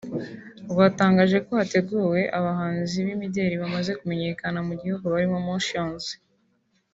ryatangaje 0.71 1.37
ko 1.45 1.51
hateguwe 1.59 2.21
abahanzi 2.37 2.97
b’imideli 3.05 3.55
bamaze 3.63 3.91
kumenyakana 3.99 4.59
mu 4.67 4.73
gihugu 4.81 5.05
barimo 5.13 5.37
Moshions 5.47 6.05